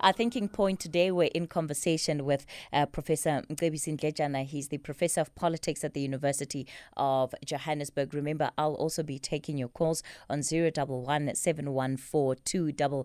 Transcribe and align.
Our 0.00 0.12
thinking 0.12 0.48
point 0.48 0.78
today, 0.78 1.10
we're 1.10 1.30
in 1.34 1.48
conversation 1.48 2.24
with 2.24 2.46
uh, 2.72 2.86
Professor 2.86 3.42
Mcebisi 3.50 3.98
Ndletyana. 3.98 4.44
He's 4.44 4.68
the 4.68 4.78
Professor 4.78 5.20
of 5.20 5.34
Politics 5.34 5.82
at 5.82 5.92
the 5.92 6.00
University 6.00 6.68
of 6.96 7.34
Johannesburg. 7.44 8.14
Remember, 8.14 8.52
I'll 8.56 8.74
also 8.74 9.02
be 9.02 9.18
taking 9.18 9.58
your 9.58 9.66
calls 9.66 10.04
on 10.30 10.42
011 10.48 11.34
714 11.34 13.04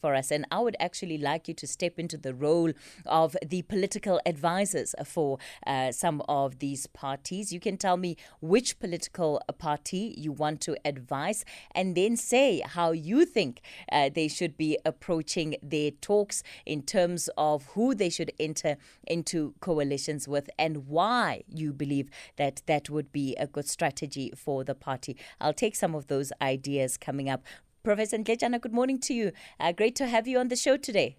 for 0.00 0.14
us. 0.16 0.32
And 0.32 0.46
I 0.50 0.58
would 0.58 0.74
actually 0.80 1.16
like 1.16 1.46
you 1.46 1.54
to 1.54 1.66
step 1.66 2.00
into 2.00 2.16
the 2.16 2.34
role 2.34 2.72
of 3.06 3.36
the 3.46 3.62
political 3.62 4.20
advisors 4.26 4.96
for 5.04 5.38
uh, 5.64 5.92
some 5.92 6.22
of 6.28 6.58
these 6.58 6.88
parties. 6.88 7.52
You 7.52 7.60
can 7.60 7.76
tell 7.76 7.96
me 7.96 8.16
which 8.40 8.80
political 8.80 9.40
party 9.58 10.12
you 10.18 10.32
want 10.32 10.60
to 10.62 10.76
advise 10.84 11.44
and 11.72 11.94
then 11.96 12.16
say 12.16 12.62
how 12.66 12.90
you 12.90 13.24
think 13.24 13.60
uh, 13.92 14.10
they 14.12 14.26
should 14.26 14.56
be 14.56 14.76
approaching 14.84 15.54
their 15.62 15.83
talks 15.90 16.42
in 16.66 16.82
terms 16.82 17.28
of 17.36 17.66
who 17.74 17.94
they 17.94 18.10
should 18.10 18.32
enter 18.38 18.76
into 19.06 19.54
coalitions 19.60 20.28
with 20.28 20.50
and 20.58 20.86
why 20.88 21.42
you 21.48 21.72
believe 21.72 22.10
that 22.36 22.62
that 22.66 22.90
would 22.90 23.12
be 23.12 23.34
a 23.36 23.46
good 23.46 23.68
strategy 23.68 24.32
for 24.36 24.64
the 24.64 24.74
party. 24.74 25.16
I'll 25.40 25.52
take 25.52 25.76
some 25.76 25.94
of 25.94 26.06
those 26.06 26.32
ideas 26.40 26.96
coming 26.96 27.28
up. 27.28 27.42
Professor 27.82 28.16
Ndletyana, 28.16 28.60
good 28.60 28.72
morning 28.72 28.98
to 29.00 29.14
you. 29.14 29.32
Uh, 29.60 29.72
great 29.72 29.94
to 29.96 30.06
have 30.06 30.26
you 30.26 30.38
on 30.38 30.48
the 30.48 30.56
show 30.56 30.76
today. 30.76 31.16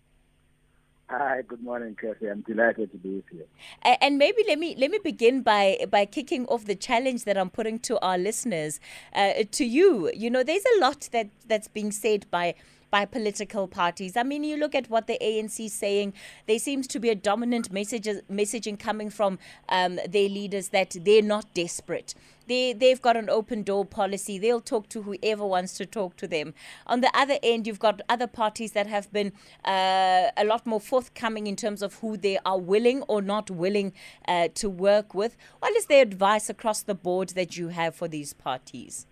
Hi, 1.08 1.44
good 1.48 1.62
morning, 1.62 1.96
Kathy. 1.96 2.28
I'm 2.28 2.42
delighted 2.42 2.92
to 2.92 2.98
be 2.98 3.18
with 3.18 3.26
you. 3.32 3.46
And 3.84 4.18
maybe 4.18 4.44
let 4.48 4.58
me 4.58 4.76
let 4.76 4.90
me 4.90 4.98
begin 4.98 5.44
by 5.44 5.86
by 5.92 6.06
kicking 6.06 6.48
off 6.48 6.66
the 6.66 6.74
challenge 6.74 7.26
that 7.26 7.38
I'm 7.38 7.52
putting 7.52 7.78
to 7.82 8.00
our 8.00 8.18
listeners, 8.18 8.80
uh, 9.14 9.34
to 9.52 9.64
you. 9.64 10.10
You 10.16 10.32
know, 10.32 10.42
there's 10.42 10.64
a 10.78 10.80
lot 10.80 11.10
that 11.12 11.30
that's 11.46 11.68
being 11.68 11.92
said 11.92 12.26
by 12.32 12.56
by 12.92 13.06
political 13.06 13.68
parties. 13.68 14.16
I 14.16 14.24
mean, 14.24 14.44
you 14.44 14.58
look 14.58 14.76
at 14.76 14.90
what 14.90 15.08
the 15.08 15.18
ANC 15.22 15.66
is 15.66 15.74
saying. 15.74 16.14
There 16.48 16.60
seems 16.60 16.88
to 16.88 17.00
be 17.00 17.10
a 17.10 17.16
dominant 17.16 17.72
message, 17.72 18.08
messaging 18.32 18.80
coming 18.80 19.10
from 19.10 19.40
um, 19.70 20.00
their 20.08 20.30
leaders 20.30 20.70
that 20.70 20.96
they're 21.02 21.22
not 21.22 21.54
desperate. 21.54 22.14
They, 22.48 22.74
they've 22.74 23.02
got 23.02 23.18
an 23.18 23.30
open 23.30 23.64
door 23.64 23.86
policy. 23.86 24.38
They'll 24.38 24.62
talk 24.62 24.88
to 24.90 25.02
whoever 25.02 25.46
wants 25.46 25.74
to 25.78 25.86
talk 25.86 26.16
to 26.18 26.28
them. 26.28 26.54
On 26.86 27.02
the 27.02 27.12
other 27.18 27.38
end, 27.42 27.66
you've 27.66 27.80
got 27.80 28.02
other 28.08 28.28
parties 28.28 28.74
that 28.74 28.88
have 28.88 29.12
been 29.12 29.34
uh, 29.64 30.30
a 30.38 30.46
lot 30.46 30.66
more 30.66 30.80
forthcoming 30.80 31.48
in 31.48 31.56
terms 31.56 31.82
of 31.82 31.96
who 31.96 32.18
they 32.18 32.38
are 32.46 32.60
willing 32.60 33.02
or 33.04 33.22
not 33.22 33.50
willing 33.50 33.94
uh, 34.28 34.50
to 34.56 34.70
work 34.70 35.14
with. 35.14 35.36
What 35.60 35.76
is 35.76 35.88
the 35.88 36.00
advice 36.00 36.50
across 36.50 36.82
the 36.84 36.96
board 36.96 37.30
that 37.30 37.58
you 37.58 37.70
have 37.70 37.96
for 37.96 38.08
these 38.08 38.34
parties? 38.34 39.08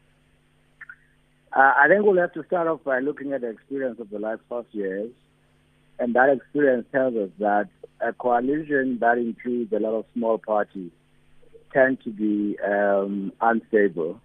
Uh, 1.56 1.72
I 1.78 1.88
think 1.88 2.04
we'll 2.04 2.18
have 2.18 2.34
to 2.34 2.44
start 2.46 2.68
off 2.68 2.84
by 2.84 3.00
looking 3.00 3.32
at 3.34 3.42
the 3.42 3.50
experience 3.50 4.00
of 4.00 4.10
the 4.10 4.18
last 4.18 4.42
five 4.50 4.66
years. 4.72 5.12
And 6.00 6.16
that 6.16 6.30
experience 6.30 6.88
tells 6.92 7.16
us 7.16 7.30
that 7.40 7.70
a 8.02 8.12
coalition 8.12 8.98
that 9.00 9.20
includes 9.20 9.72
a 9.72 9.80
lot 9.80 9.94
of 9.94 10.06
small 10.16 10.40
parties 10.40 10.92
tend 11.72 12.00
to 12.04 12.10
be 12.10 12.58
um, 12.60 13.32
unstable. 13.40 14.20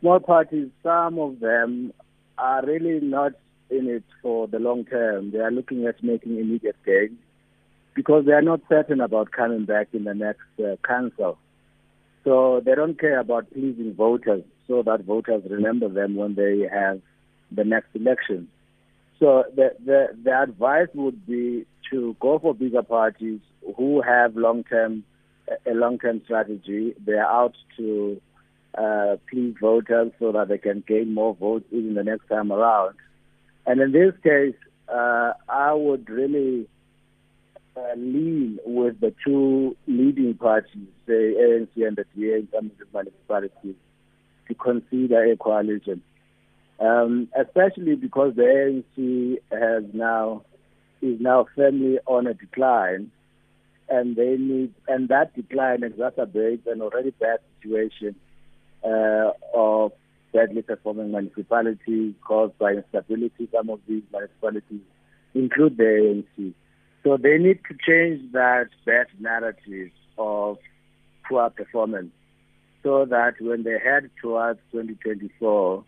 Small 0.00 0.18
parties, 0.18 0.68
some 0.82 1.18
of 1.18 1.38
them 1.38 1.92
are 2.36 2.64
really 2.64 3.00
not 3.00 3.32
in 3.70 3.88
it 3.88 4.04
for 4.22 4.48
the 4.48 4.58
long 4.58 4.84
term. 4.84 5.30
They 5.30 5.38
are 5.38 5.52
looking 5.52 5.86
at 5.86 6.02
making 6.02 6.38
immediate 6.38 6.76
gains 6.84 7.18
because 7.94 8.26
they 8.26 8.32
are 8.32 8.42
not 8.42 8.60
certain 8.68 9.00
about 9.00 9.30
coming 9.30 9.64
back 9.64 9.88
in 9.92 10.04
the 10.04 10.14
next 10.14 10.40
uh, 10.58 10.76
council. 10.86 11.38
So 12.28 12.60
they 12.62 12.74
don't 12.74 13.00
care 13.00 13.20
about 13.20 13.50
pleasing 13.50 13.94
voters 13.94 14.44
so 14.66 14.82
that 14.82 15.04
voters 15.04 15.44
remember 15.48 15.88
them 15.88 16.14
when 16.14 16.34
they 16.34 16.68
have 16.70 17.00
the 17.50 17.64
next 17.64 17.88
election. 17.94 18.48
So 19.18 19.44
the, 19.56 19.74
the, 19.82 20.08
the 20.22 20.38
advice 20.38 20.88
would 20.92 21.26
be 21.26 21.64
to 21.90 22.14
go 22.20 22.38
for 22.38 22.54
bigger 22.54 22.82
parties 22.82 23.40
who 23.78 24.02
have 24.02 24.36
long-term 24.36 25.04
a 25.64 25.72
long-term 25.72 26.20
strategy. 26.26 26.92
They 27.06 27.14
are 27.14 27.44
out 27.44 27.54
to 27.78 28.20
uh, 28.76 29.16
please 29.30 29.54
voters 29.58 30.12
so 30.18 30.32
that 30.32 30.48
they 30.48 30.58
can 30.58 30.84
gain 30.86 31.14
more 31.14 31.34
votes 31.34 31.64
even 31.70 31.94
the 31.94 32.04
next 32.04 32.28
time 32.28 32.52
around. 32.52 32.96
And 33.64 33.80
in 33.80 33.92
this 33.92 34.12
case, 34.22 34.54
uh, 34.86 35.32
I 35.48 35.72
would 35.72 36.10
really 36.10 36.68
uh, 37.78 37.94
lean 37.96 38.58
with 38.64 39.00
the 39.00 39.14
two 39.24 39.76
leading 39.86 40.34
parties, 40.34 40.88
the 41.06 41.12
ANC 41.12 41.86
and 41.86 41.96
the 41.96 42.04
DA 42.16 42.38
in 42.38 42.48
some 42.52 42.66
of 42.66 42.78
the 42.78 42.86
municipalities, 42.92 43.76
to 44.48 44.54
consider 44.54 45.24
a 45.24 45.36
coalition, 45.36 46.02
um, 46.80 47.28
especially 47.38 47.94
because 47.94 48.34
the 48.34 48.42
ANC 48.42 49.38
has 49.50 49.84
now 49.92 50.42
is 51.00 51.20
now 51.20 51.46
firmly 51.54 51.98
on 52.06 52.26
a 52.26 52.34
decline, 52.34 53.10
and 53.88 54.16
they 54.16 54.36
need 54.36 54.74
and 54.88 55.08
that 55.08 55.34
decline 55.34 55.80
exacerbates 55.80 56.66
an 56.66 56.82
already 56.82 57.10
bad 57.10 57.38
situation 57.60 58.14
uh, 58.84 59.30
of 59.54 59.92
badly 60.32 60.62
performing 60.62 61.10
municipalities 61.10 62.14
caused 62.26 62.56
by 62.58 62.72
instability. 62.72 63.48
Some 63.52 63.70
of 63.70 63.80
these 63.88 64.02
municipalities 64.12 64.80
include 65.34 65.76
the 65.76 65.84
ANC. 66.38 66.54
So 67.04 67.16
they 67.16 67.38
need 67.38 67.60
to 67.68 67.76
change 67.86 68.32
that 68.32 68.68
bad 68.84 69.06
narrative 69.20 69.90
of 70.16 70.58
poor 71.28 71.50
performance 71.50 72.12
so 72.82 73.04
that 73.06 73.34
when 73.40 73.62
they 73.64 73.78
head 73.78 74.10
towards 74.20 74.60
2024, 74.72 75.84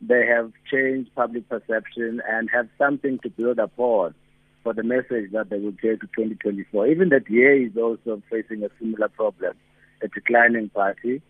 they 0.00 0.26
have 0.26 0.52
changed 0.70 1.10
public 1.14 1.48
perception 1.48 2.20
and 2.28 2.50
have 2.52 2.68
something 2.78 3.18
to 3.22 3.30
build 3.30 3.58
upon 3.58 4.14
for 4.62 4.72
the 4.74 4.82
message 4.82 5.30
that 5.32 5.50
they 5.50 5.58
will 5.58 5.72
take 5.72 6.00
to 6.00 6.06
2024. 6.16 6.86
Even 6.88 7.08
the 7.10 7.20
DA 7.20 7.64
is 7.70 7.76
also 7.76 8.22
facing 8.30 8.64
a 8.64 8.68
similar 8.78 9.08
problem, 9.08 9.54
a 10.02 10.08
declining 10.08 10.70
party. 10.70 11.22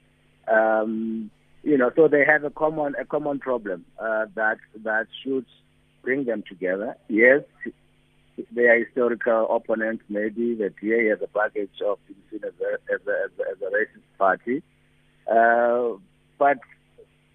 Um, 0.48 1.30
you 1.62 1.78
know, 1.78 1.90
so 1.96 2.08
they 2.08 2.24
have 2.24 2.44
a 2.44 2.50
common 2.50 2.94
a 3.00 3.04
common 3.04 3.38
problem 3.38 3.84
uh, 3.98 4.26
that 4.34 4.58
that 4.84 5.06
should 5.22 5.46
bring 6.02 6.24
them 6.24 6.44
together. 6.46 6.96
Yes, 7.08 7.42
they 8.52 8.64
are 8.64 8.84
historical 8.84 9.46
opponents. 9.54 10.04
Maybe 10.08 10.54
the 10.54 10.72
DA 10.80 11.08
has 11.08 11.18
a 11.22 11.26
package 11.26 11.80
of 11.84 11.98
being 12.06 12.20
seen 12.30 12.40
as 12.44 12.52
a, 12.60 12.92
as 12.92 13.00
a, 13.06 13.24
as 13.24 13.30
a, 13.38 13.50
as 13.50 13.62
a 13.62 13.74
racist 13.74 14.18
party. 14.18 14.62
Uh, 15.30 15.98
but 16.38 16.58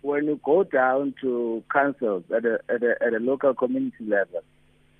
when 0.01 0.25
you 0.25 0.39
go 0.43 0.63
down 0.63 1.13
to 1.21 1.63
councils 1.71 2.23
at 2.35 2.45
a, 2.45 2.59
at 2.69 2.83
a, 2.83 2.95
at 3.01 3.13
a 3.13 3.19
local 3.19 3.53
community 3.53 4.05
level, 4.05 4.41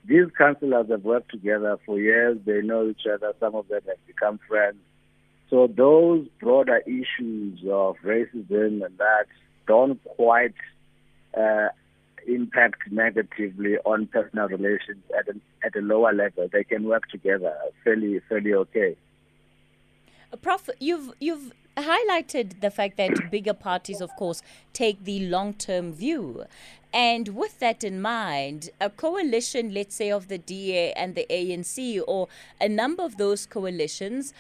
these 0.06 0.26
councillors 0.38 0.90
have 0.90 1.04
worked 1.04 1.32
together 1.32 1.78
for 1.86 2.00
years. 2.00 2.38
They 2.46 2.62
know 2.62 2.88
each 2.88 3.06
other. 3.12 3.34
Some 3.40 3.56
of 3.56 3.68
them 3.68 3.82
have 3.88 4.08
become 4.08 4.40
friends. 4.48 4.78
So 5.50 5.68
those 5.68 6.28
broader 6.40 6.82
issues 6.86 7.60
of 7.70 7.96
racism 8.04 8.86
and 8.86 8.98
that 8.98 9.26
don't 9.68 10.04
quite 10.04 10.56
uh, 11.38 11.70
impact 12.34 12.92
negatively 12.92 13.78
on 13.86 14.08
personal 14.08 14.48
relations 14.48 15.04
at 15.18 15.28
a, 15.28 15.40
at 15.66 15.76
a 15.76 15.82
lower 15.82 16.14
level. 16.14 16.48
They 16.52 16.64
can 16.64 16.84
work 16.84 17.08
together 17.10 17.54
fairly 17.84 18.20
fairly 18.28 18.54
okay. 18.54 18.96
Prof, 20.42 20.70
you've 20.80 21.12
you've 21.20 21.54
highlighted 21.78 22.62
the 22.62 22.70
fact 22.70 22.98
that 22.98 23.32
bigger 23.32 23.54
parties, 23.54 24.02
of 24.02 24.16
course, 24.16 24.42
take 24.74 25.04
the 25.04 25.28
long 25.28 25.54
term 25.54 25.94
view. 25.94 26.46
And 26.94 27.30
with 27.30 27.60
that 27.60 27.84
in 27.84 28.02
mind, 28.02 28.72
a 28.82 28.90
coalition, 28.90 29.74
let's 29.74 29.96
say, 29.96 30.12
of 30.12 30.28
the 30.28 30.40
DA 30.40 30.92
and 30.94 31.14
the 31.16 31.26
ANC, 31.30 32.02
or 32.08 32.28
a 32.60 32.68
number 32.68 33.04
of 33.04 33.18
those 33.18 33.46
coalitions, 33.46 34.34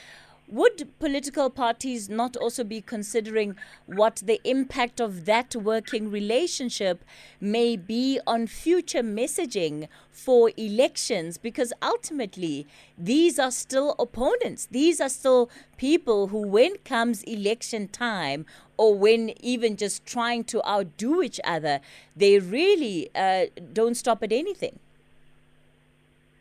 would 0.49 0.87
political 0.99 1.49
parties 1.49 2.09
not 2.09 2.35
also 2.35 2.63
be 2.63 2.81
considering 2.81 3.55
what 3.85 4.21
the 4.25 4.41
impact 4.43 4.99
of 4.99 5.25
that 5.25 5.55
working 5.55 6.09
relationship 6.09 7.03
may 7.39 7.77
be 7.77 8.19
on 8.25 8.47
future 8.47 9.03
messaging 9.03 9.87
for 10.11 10.51
elections? 10.57 11.37
Because 11.37 11.71
ultimately, 11.81 12.65
these 12.97 13.37
are 13.37 13.51
still 13.51 13.95
opponents. 13.99 14.67
These 14.71 14.99
are 14.99 15.09
still 15.09 15.49
people 15.77 16.27
who, 16.27 16.47
when 16.47 16.77
comes 16.83 17.23
election 17.23 17.87
time, 17.87 18.45
or 18.77 18.95
when 18.95 19.33
even 19.43 19.77
just 19.77 20.05
trying 20.05 20.43
to 20.45 20.67
outdo 20.67 21.21
each 21.21 21.39
other, 21.43 21.79
they 22.15 22.39
really 22.39 23.09
uh, 23.13 23.47
don't 23.73 23.95
stop 23.95 24.23
at 24.23 24.31
anything. 24.31 24.79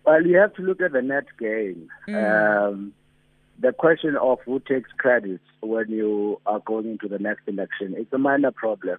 Well, 0.06 0.24
you 0.24 0.38
have 0.38 0.54
to 0.54 0.62
look 0.62 0.80
at 0.80 0.92
the 0.92 1.02
net 1.02 1.26
gain. 1.38 1.90
Mm. 2.08 2.68
Um, 2.72 2.94
the 3.60 3.72
question 3.72 4.16
of 4.16 4.38
who 4.44 4.60
takes 4.60 4.90
credit 4.98 5.40
when 5.60 5.90
you 5.90 6.40
are 6.46 6.60
going 6.60 6.90
into 6.90 7.08
the 7.08 7.18
next 7.18 7.42
election 7.48 7.94
is 7.98 8.06
a 8.12 8.18
minor 8.18 8.52
problem. 8.52 8.98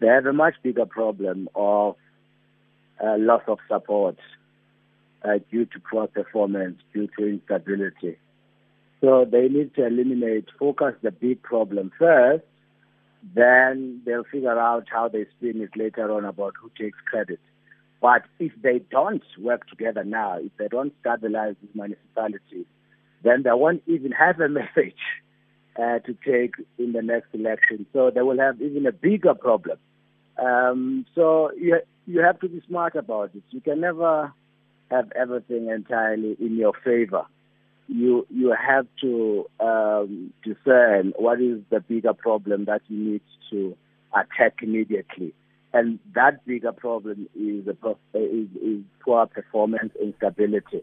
They 0.00 0.06
have 0.06 0.26
a 0.26 0.32
much 0.32 0.54
bigger 0.62 0.86
problem 0.86 1.48
of 1.54 1.96
uh, 3.02 3.16
loss 3.18 3.42
of 3.46 3.58
support 3.68 4.16
uh, 5.24 5.38
due 5.50 5.66
to 5.66 5.80
poor 5.90 6.06
performance, 6.06 6.78
due 6.94 7.08
to 7.18 7.26
instability. 7.26 8.16
So 9.00 9.26
they 9.30 9.48
need 9.48 9.74
to 9.74 9.86
eliminate, 9.86 10.46
focus 10.58 10.94
the 11.02 11.10
big 11.10 11.42
problem 11.42 11.92
first, 11.98 12.44
then 13.34 14.00
they'll 14.06 14.24
figure 14.24 14.58
out 14.58 14.86
how 14.90 15.08
they 15.08 15.26
spin 15.36 15.60
it 15.60 15.76
later 15.76 16.10
on 16.10 16.24
about 16.24 16.54
who 16.60 16.70
takes 16.78 16.98
credit. 17.06 17.40
But 18.00 18.22
if 18.40 18.52
they 18.62 18.80
don't 18.90 19.22
work 19.38 19.68
together 19.68 20.02
now, 20.02 20.38
if 20.38 20.50
they 20.58 20.68
don't 20.68 20.92
stabilize 21.00 21.54
these 21.60 21.70
municipalities, 21.74 22.66
then 23.22 23.42
they 23.42 23.50
won't 23.52 23.82
even 23.86 24.12
have 24.12 24.40
a 24.40 24.48
message 24.60 24.96
uh, 25.76 25.98
to 26.00 26.16
take 26.24 26.54
in 26.78 26.92
the 26.92 27.02
next 27.02 27.28
election. 27.34 27.86
So 27.92 28.10
they 28.14 28.22
will 28.22 28.38
have 28.38 28.60
even 28.60 28.86
a 28.86 28.92
bigger 28.92 29.34
problem. 29.34 29.78
Um, 30.42 31.06
so 31.14 31.50
you, 31.56 31.80
you 32.06 32.20
have 32.20 32.40
to 32.40 32.48
be 32.48 32.62
smart 32.66 32.96
about 32.96 33.30
it. 33.34 33.42
You 33.50 33.60
can 33.60 33.80
never 33.80 34.32
have 34.90 35.10
everything 35.12 35.68
entirely 35.68 36.36
in 36.40 36.56
your 36.56 36.72
favor. 36.84 37.24
You 37.88 38.26
you 38.30 38.54
have 38.58 38.86
to 39.02 39.46
um, 39.60 40.32
discern 40.44 41.12
what 41.16 41.40
is 41.40 41.60
the 41.70 41.80
bigger 41.80 42.14
problem 42.14 42.66
that 42.66 42.80
you 42.88 43.12
need 43.12 43.20
to 43.50 43.76
attack 44.14 44.56
immediately 44.62 45.34
and 45.72 45.98
that 46.14 46.44
bigger 46.46 46.72
problem 46.72 47.28
is, 47.34 47.66
a, 47.66 48.18
is, 48.18 48.48
is 48.62 48.82
poor 49.04 49.26
performance 49.26 49.92
instability. 50.00 50.82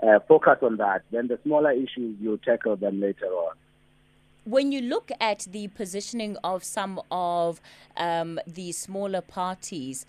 Uh, 0.00 0.20
focus 0.28 0.58
on 0.62 0.76
that. 0.76 1.02
Then 1.10 1.26
the 1.26 1.38
smaller 1.42 1.72
issues, 1.72 2.16
you 2.20 2.38
tackle 2.44 2.76
them 2.76 3.00
later 3.00 3.26
on 3.26 3.56
when 4.48 4.72
you 4.72 4.80
look 4.80 5.12
at 5.20 5.46
the 5.50 5.68
positioning 5.68 6.34
of 6.42 6.64
some 6.64 6.98
of 7.10 7.60
um, 7.98 8.40
the 8.46 8.72
smaller 8.72 9.20
parties, 9.20 10.06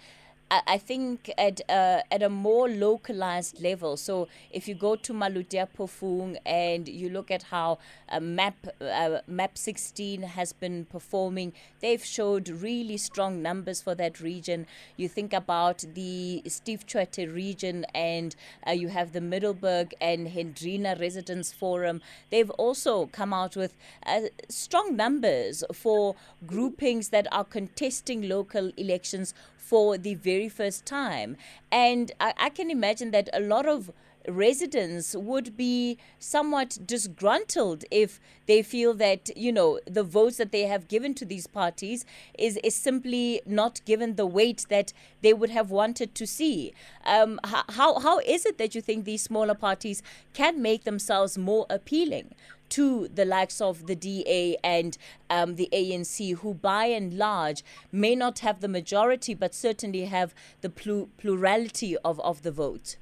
I 0.52 0.80
think 0.80 1.32
at 1.38 1.62
a, 1.70 2.04
at 2.12 2.24
a 2.24 2.30
more 2.30 2.68
localized 2.68 3.62
level. 3.62 3.98
So 3.98 4.28
if 4.52 4.68
you 4.68 4.74
go 4.74 4.96
to 4.96 5.14
Maluti 5.14 5.62
a 5.62 5.68
Phofung 5.68 6.38
and 6.44 6.88
you 6.88 7.10
look 7.10 7.30
at 7.30 7.44
how 7.44 7.78
uh, 8.10 8.20
MAP 8.20 8.56
uh, 8.82 9.20
MAP 9.28 9.58
16 9.60 10.24
has 10.24 10.54
been 10.54 10.86
performing, 10.86 11.54
they've 11.82 12.04
showed 12.04 12.50
really 12.50 12.98
strong 12.98 13.44
numbers 13.44 13.80
for 13.80 13.94
that 13.96 14.20
region. 14.20 14.66
You 14.98 15.08
think 15.08 15.34
about 15.34 15.86
the 15.94 16.42
Steve 16.48 16.88
Tshwete 16.88 17.32
region, 17.32 17.86
and 17.94 18.36
uh, 18.66 18.72
you 18.72 18.88
have 18.88 19.14
the 19.14 19.22
Middelburg 19.22 19.94
and 20.02 20.30
Hendrina 20.30 20.96
Residents 21.00 21.54
Forum. 21.54 22.02
They've 22.32 22.50
also 22.52 23.06
come 23.06 23.34
out 23.34 23.56
with 23.56 23.76
uh, 24.04 24.22
strong 24.50 24.96
numbers 24.96 25.64
for 25.74 26.16
groupings 26.48 27.10
that 27.10 27.28
are 27.32 27.44
contesting 27.44 28.28
local 28.28 28.72
elections 28.78 29.36
for 29.70 30.00
the 30.00 30.16
very 30.16 30.50
first 30.50 30.86
time. 30.86 31.38
And 31.72 32.12
I, 32.20 32.34
I 32.38 32.50
can 32.50 32.72
imagine 32.72 33.12
that 33.12 33.30
a 33.32 33.40
lot 33.40 33.68
of 33.68 33.92
residents 34.28 35.16
would 35.16 35.56
be 35.56 35.98
somewhat 36.20 36.78
disgruntled 36.86 37.84
if 37.90 38.20
they 38.46 38.62
feel 38.62 38.94
that 38.94 39.36
you 39.38 39.52
know 39.52 39.80
the 39.86 40.04
votes 40.04 40.38
that 40.38 40.52
they 40.52 40.64
have 40.64 40.88
given 40.88 41.14
to 41.14 41.26
these 41.26 41.48
parties 41.48 42.06
is 42.38 42.58
is 42.58 42.76
simply 42.76 43.42
not 43.46 43.82
given 43.86 44.16
the 44.16 44.26
weight 44.26 44.66
that 44.70 44.94
they 45.22 45.34
would 45.34 45.50
have 45.50 45.72
wanted 45.72 46.14
to 46.16 46.28
see. 46.28 46.74
Um, 47.06 47.40
how 47.44 48.00
how 48.00 48.20
is 48.20 48.46
it 48.46 48.58
that 48.58 48.76
you 48.76 48.82
think 48.82 49.06
these 49.06 49.24
smaller 49.24 49.56
parties 49.56 50.04
can 50.34 50.62
make 50.62 50.84
themselves 50.84 51.38
more 51.38 51.66
appealing 51.70 52.36
to 52.70 53.08
the 53.08 53.26
likes 53.26 53.60
of 53.62 53.88
the 53.88 53.96
DA 53.96 54.56
and 54.64 54.98
um, 55.30 55.56
the 55.56 55.68
ANC, 55.74 56.36
who 56.38 56.54
by 56.54 56.86
and 56.86 57.18
large 57.18 57.64
may 57.92 58.16
not 58.16 58.40
have 58.40 58.62
the 58.62 58.68
majority, 58.68 59.34
but 59.34 59.56
certainly 59.56 60.06
have 60.06 60.36
the 60.62 60.70
pl- 60.70 61.10
plurality 61.18 61.98
of, 61.98 62.20
of 62.20 62.44
the 62.44 62.52
vote? 62.52 62.98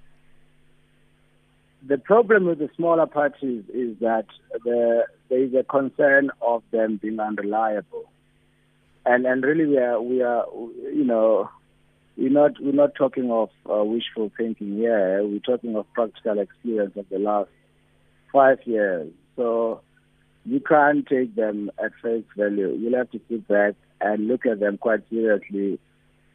The 1.85 1.97
problem 1.97 2.45
with 2.45 2.59
the 2.59 2.69
smaller 2.75 3.05
parties 3.05 3.63
is 3.73 3.97
that 3.99 4.25
the, 4.63 5.05
there 5.29 5.43
is 5.43 5.53
a 5.53 5.63
concern 5.63 6.31
of 6.41 6.63
them 6.71 6.97
being 7.01 7.19
unreliable. 7.19 8.09
And, 9.05 9.25
and 9.25 9.43
really, 9.43 9.65
we 9.65 9.77
are, 9.77 10.01
we 10.01 10.21
are, 10.21 10.45
you 10.93 11.05
know, 11.05 11.49
we're 12.17 12.31
not, 12.31 12.59
we're 12.59 12.71
not 12.73 12.95
talking 12.95 13.31
of 13.31 13.49
uh, 13.71 13.83
wishful 13.83 14.31
thinking 14.35 14.75
here. 14.75 15.23
We're 15.23 15.39
talking 15.39 15.75
of 15.75 15.85
practical 15.93 16.39
experience 16.39 16.97
of 16.97 17.07
the 17.09 17.19
last 17.19 17.49
five 18.33 18.59
years. 18.65 19.11
So 19.35 19.81
you 20.45 20.59
can't 20.59 21.05
take 21.05 21.35
them 21.35 21.69
at 21.81 21.91
face 22.01 22.25
value. 22.35 22.75
You'll 22.79 22.97
have 22.97 23.11
to 23.11 23.21
sit 23.29 23.47
back 23.47 23.75
and 24.01 24.27
look 24.27 24.45
at 24.45 24.59
them 24.59 24.77
quite 24.77 25.07
seriously. 25.09 25.79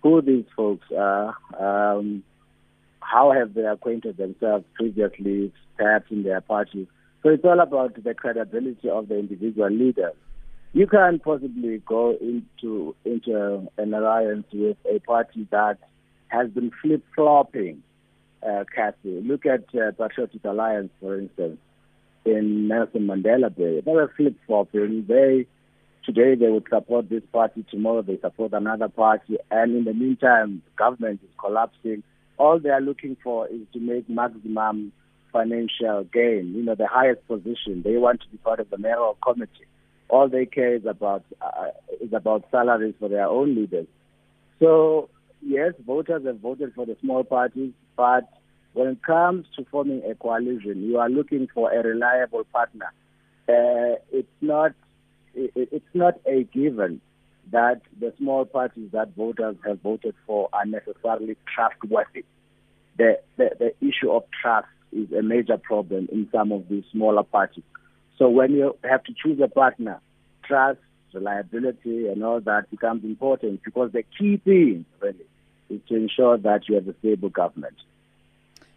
Who 0.03 0.23
these 0.23 0.45
folks 0.57 0.87
are, 0.97 1.37
um, 1.59 2.23
how 3.03 3.33
have 3.33 3.55
they 3.55 3.65
acquainted 3.65 4.17
themselves 4.17 4.65
previously, 4.75 5.53
perhaps 5.77 6.07
in 6.11 6.23
their 6.23 6.41
party. 6.41 6.89
So 7.23 7.31
it's 7.31 7.45
all 7.45 7.61
about 7.61 8.03
the 8.03 8.15
credibility 8.15 8.89
of 8.89 9.09
the 9.09 9.19
individual 9.19 9.71
leader. 9.71 10.13
You 10.73 10.87
can't 10.87 11.23
possibly 11.23 11.83
go 11.87 12.17
into 12.21 12.95
into 13.05 13.69
an 13.77 13.95
alliance 13.95 14.47
with 14.53 14.79
a 14.91 14.99
party 15.01 15.47
that 15.51 15.79
has 16.29 16.49
been 16.51 16.71
flip 16.81 17.05
flopping. 17.15 17.83
Uh, 18.43 18.65
Cassie, 18.75 19.21
look 19.21 19.47
at 19.47 19.65
uh, 19.75 19.93
Patriotic 19.93 20.45
Alliance, 20.45 20.91
for 20.99 21.17
instance 21.17 21.59
in 22.25 22.69
Nelson 22.69 23.07
Mandela 23.07 23.55
Bay. 23.55 23.81
They 23.81 23.93
were 23.93 24.13
flip 24.17 24.37
flopping. 24.47 25.05
They 25.09 25.47
today 26.05 26.35
they 26.35 26.51
would 26.51 26.67
support 26.69 27.09
this 27.09 27.23
party, 27.33 27.65
tomorrow 27.71 28.03
they 28.03 28.19
support 28.21 28.53
another 28.53 28.89
party, 28.89 29.39
and 29.51 29.77
in 29.77 29.85
the 29.85 29.95
meantime, 29.95 30.63
government 30.77 31.21
is 31.23 31.31
collapsing. 31.39 32.03
All 32.39 32.59
they 32.59 32.71
are 32.71 32.81
looking 32.81 33.17
for 33.23 33.47
is 33.49 33.61
to 33.73 33.81
make 33.81 34.09
maximum 34.09 34.93
financial 35.33 36.05
gain. 36.13 36.53
You 36.55 36.63
know, 36.65 36.75
the 36.75 36.87
highest 36.87 37.27
position. 37.27 37.83
They 37.85 37.97
want 37.97 38.21
to 38.23 38.29
be 38.29 38.37
part 38.39 38.61
of 38.61 38.71
the 38.71 38.79
mayoral 38.79 39.17
committee. 39.23 39.67
All 40.09 40.29
they 40.29 40.47
care 40.47 40.75
is 40.75 40.85
about 40.87 41.25
uh, 41.41 41.69
is 42.01 42.13
about 42.13 42.45
salaries 42.51 42.95
for 42.99 43.09
their 43.09 43.27
own 43.27 43.55
leaders. 43.55 43.87
So 44.61 45.09
yes, 45.41 45.73
voters 45.87 46.25
have 46.27 46.41
voted 46.41 46.75
for 46.75 46.87
the 46.87 46.97
small 47.01 47.25
parties, 47.25 47.73
but 47.97 48.29
when 48.75 48.89
it 48.89 49.03
comes 49.03 49.47
to 49.57 49.65
forming 49.71 50.03
a 50.09 50.15
coalition, 50.15 50.83
you 50.83 50.99
are 50.99 51.09
looking 51.09 51.49
for 51.53 51.73
a 51.73 51.83
reliable 51.83 52.45
partner. 52.53 52.93
Uh, 53.49 53.97
it's 54.13 54.29
not 54.41 54.73
it, 55.35 55.51
it's 55.55 55.95
not 55.95 56.15
a 56.27 56.45
given 56.45 57.01
that 57.53 57.83
the 58.01 58.13
small 58.19 58.45
parties 58.45 58.91
that 58.93 59.15
voters 59.15 59.57
have 59.65 59.81
voted 59.83 60.15
for 60.27 60.49
are 60.53 60.67
necessarily 60.67 61.37
trustworthy. 61.55 62.25
The, 62.99 63.21
the, 63.37 63.51
the 63.59 63.87
issue 63.87 64.11
of 64.11 64.25
trust 64.43 64.69
is 64.91 65.11
a 65.13 65.23
major 65.23 65.57
problem 65.57 66.09
in 66.11 66.29
some 66.33 66.53
of 66.53 66.69
these 66.69 66.85
smaller 66.93 67.23
parties. 67.23 67.65
So 68.19 68.29
when 68.29 68.53
you 68.53 68.77
have 68.85 69.05
to 69.05 69.15
choose 69.23 69.41
a 69.43 69.49
partner, 69.49 70.01
trust, 70.45 70.81
reliability, 71.15 72.09
and 72.09 72.25
all 72.25 72.41
that 72.41 72.71
becomes 72.71 73.05
important 73.05 73.63
because 73.65 73.93
the 73.93 74.05
key 74.19 74.39
thing 74.39 74.85
really 75.01 75.27
is 75.71 75.81
to 75.89 75.95
ensure 75.95 76.39
that 76.39 76.69
you 76.69 76.75
have 76.75 76.89
a 76.89 76.95
stable 76.99 77.31
government. 77.31 77.77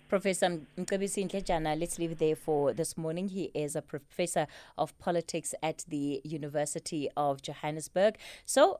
Professor 0.08 0.60
Mcebisi 0.78 1.26
Ndletyana, 1.26 1.80
let's 1.80 1.98
leave 1.98 2.20
there 2.20 2.36
for 2.36 2.74
this 2.74 2.96
morning. 2.96 3.28
He 3.30 3.50
is 3.56 3.76
a 3.76 3.82
professor 3.82 4.46
of 4.78 4.98
politics 5.00 5.56
at 5.64 5.84
the 5.88 6.22
University 6.24 7.10
of 7.18 7.42
Johannesburg. 7.42 8.18
So, 8.46 8.80